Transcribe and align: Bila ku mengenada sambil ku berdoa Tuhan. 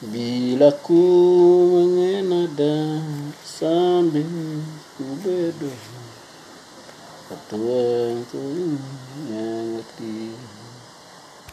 Bila 0.00 0.72
ku 0.80 0.96
mengenada 1.68 3.04
sambil 3.44 4.24
ku 4.96 5.04
berdoa 5.20 5.76
Tuhan. 8.32 9.39